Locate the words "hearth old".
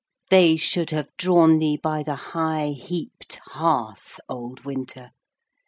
3.49-4.65